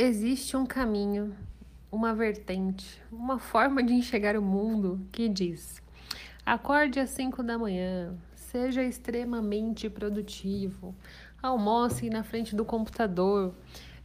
[0.00, 1.34] Existe um caminho,
[1.90, 5.82] uma vertente, uma forma de enxergar o mundo que diz:
[6.46, 10.94] acorde às 5 da manhã, seja extremamente produtivo,
[11.42, 13.52] almoce na frente do computador,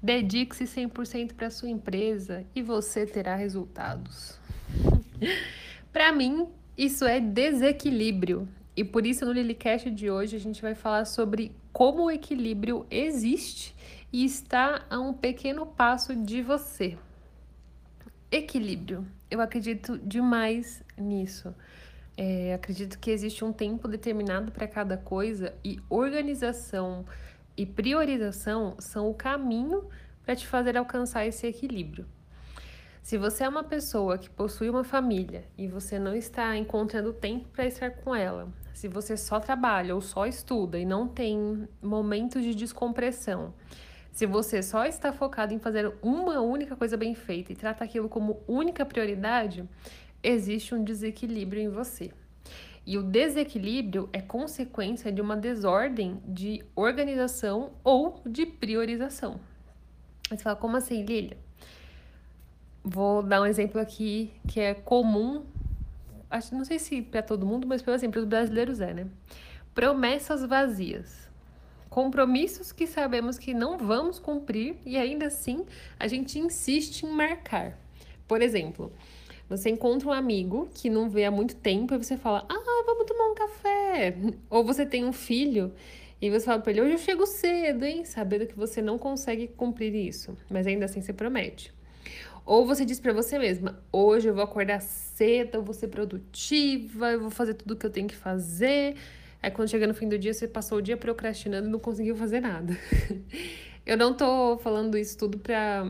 [0.02, 4.40] dedique-se 100% para sua empresa e você terá resultados.
[5.94, 8.48] para mim, isso é desequilíbrio.
[8.76, 12.88] E por isso no Lilycast de hoje a gente vai falar sobre como o equilíbrio
[12.90, 13.76] existe
[14.14, 16.96] e está a um pequeno passo de você.
[18.32, 19.08] Equilíbrio.
[19.30, 21.54] Eu acredito demais nisso.
[22.16, 27.04] É, acredito que existe um tempo determinado para cada coisa e organização
[27.58, 29.90] e priorização são o caminho
[30.24, 32.06] para te fazer alcançar esse equilíbrio.
[33.02, 37.50] Se você é uma pessoa que possui uma família e você não está encontrando tempo
[37.50, 42.44] para estar com ela, se você só trabalha ou só estuda e não tem momentos
[42.44, 43.54] de descompressão,
[44.14, 48.08] se você só está focado em fazer uma única coisa bem feita e trata aquilo
[48.08, 49.68] como única prioridade,
[50.22, 52.12] existe um desequilíbrio em você.
[52.86, 59.40] E o desequilíbrio é consequência de uma desordem de organização ou de priorização.
[60.30, 61.38] Você fala, como assim, Lilia?
[62.84, 65.44] Vou dar um exemplo aqui que é comum,
[66.30, 69.08] acho, não sei se para todo mundo, mas, por exemplo, os brasileiros é, né?
[69.74, 71.24] Promessas vazias
[71.94, 75.64] compromissos que sabemos que não vamos cumprir e ainda assim
[76.00, 77.78] a gente insiste em marcar.
[78.28, 78.92] Por exemplo,
[79.48, 83.06] você encontra um amigo que não vê há muito tempo e você fala: Ah, vamos
[83.06, 84.16] tomar um café.
[84.50, 85.72] Ou você tem um filho
[86.20, 88.04] e você fala para ele: Hoje eu chego cedo, hein?
[88.06, 91.72] Sabendo que você não consegue cumprir isso, mas ainda assim você promete.
[92.44, 97.12] Ou você diz para você mesma: Hoje eu vou acordar cedo, eu vou ser produtiva,
[97.12, 98.96] eu vou fazer tudo o que eu tenho que fazer.
[99.44, 102.16] Aí quando chega no fim do dia, você passou o dia procrastinando e não conseguiu
[102.16, 102.78] fazer nada.
[103.86, 105.86] eu não tô falando isso tudo pra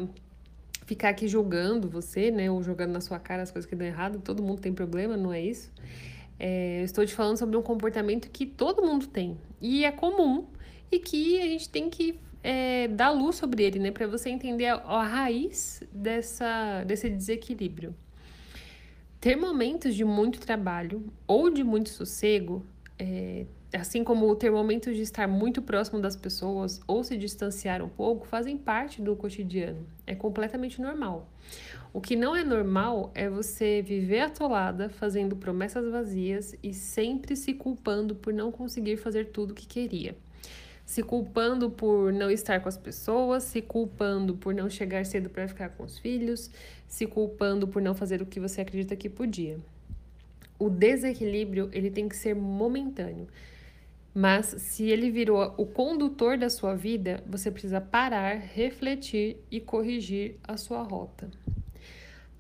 [0.88, 2.50] ficar aqui julgando você, né?
[2.50, 4.20] Ou jogando na sua cara as coisas que dão errado.
[4.24, 5.72] Todo mundo tem problema, não é isso?
[6.40, 9.38] É, eu estou te falando sobre um comportamento que todo mundo tem.
[9.62, 10.48] E é comum.
[10.92, 13.92] E que a gente tem que é, dar luz sobre ele, né?
[13.92, 17.94] Para você entender a, a raiz dessa, desse desequilíbrio.
[19.22, 22.66] Ter momentos de muito trabalho ou de muito sossego
[23.00, 27.90] é, assim como ter momentos de estar muito próximo das pessoas ou se distanciar um
[27.90, 29.86] pouco, fazem parte do cotidiano.
[30.06, 31.30] É completamente normal.
[31.92, 37.54] O que não é normal é você viver atolada, fazendo promessas vazias e sempre se
[37.54, 40.16] culpando por não conseguir fazer tudo o que queria.
[40.86, 45.48] Se culpando por não estar com as pessoas, se culpando por não chegar cedo para
[45.48, 46.52] ficar com os filhos,
[46.88, 49.60] se culpando por não fazer o que você acredita que podia
[50.64, 53.28] o desequilíbrio ele tem que ser momentâneo.
[54.14, 60.36] Mas se ele virou o condutor da sua vida, você precisa parar, refletir e corrigir
[60.48, 61.32] a sua rota.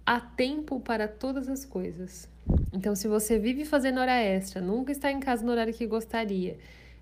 [0.06, 2.30] Há tempo para todas as coisas.
[2.72, 6.58] Então, se você vive fazendo hora extra, nunca está em casa no horário que gostaria,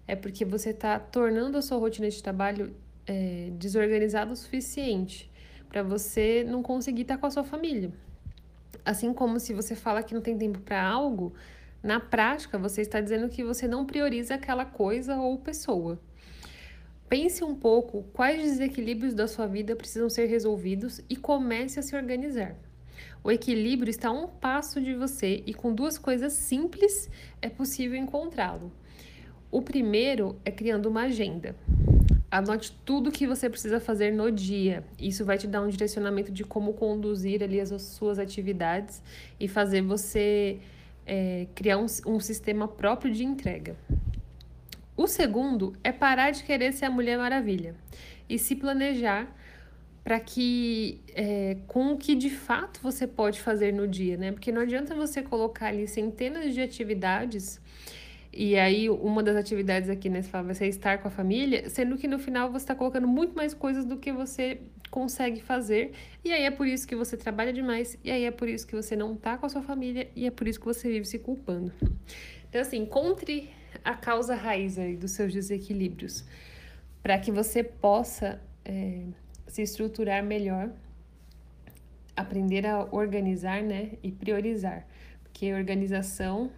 [0.07, 2.73] é porque você está tornando a sua rotina de trabalho
[3.05, 5.29] é, desorganizada o suficiente
[5.67, 7.91] para você não conseguir estar com a sua família.
[8.83, 11.33] Assim como se você fala que não tem tempo para algo,
[11.83, 15.99] na prática você está dizendo que você não prioriza aquela coisa ou pessoa.
[17.09, 21.95] Pense um pouco quais desequilíbrios da sua vida precisam ser resolvidos e comece a se
[21.95, 22.55] organizar.
[23.23, 27.09] O equilíbrio está a um passo de você e com duas coisas simples
[27.41, 28.71] é possível encontrá-lo.
[29.51, 31.55] O primeiro é criando uma agenda.
[32.31, 34.85] Anote tudo que você precisa fazer no dia.
[34.97, 39.03] Isso vai te dar um direcionamento de como conduzir ali as suas atividades
[39.37, 40.59] e fazer você
[41.05, 43.75] é, criar um, um sistema próprio de entrega.
[44.95, 47.75] O segundo é parar de querer ser a Mulher Maravilha
[48.29, 49.27] e se planejar
[50.03, 54.31] para que é, com o que de fato você pode fazer no dia, né?
[54.31, 57.59] Porque não adianta você colocar ali centenas de atividades
[58.33, 61.97] e aí, uma das atividades aqui nesse fala vai ser estar com a família, sendo
[61.97, 65.91] que no final você está colocando muito mais coisas do que você consegue fazer.
[66.23, 68.75] E aí é por isso que você trabalha demais, e aí é por isso que
[68.75, 71.19] você não está com a sua família, e é por isso que você vive se
[71.19, 71.73] culpando.
[72.49, 73.49] Então, assim, encontre
[73.83, 76.23] a causa raiz aí dos seus desequilíbrios,
[77.03, 79.03] para que você possa é,
[79.45, 80.69] se estruturar melhor,
[82.15, 84.87] aprender a organizar, né, e priorizar.
[85.23, 86.51] Porque organização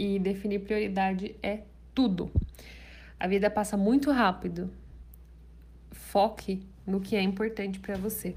[0.00, 1.60] e definir prioridade é
[1.94, 2.30] tudo.
[3.18, 4.70] A vida passa muito rápido.
[5.92, 8.34] Foque no que é importante para você.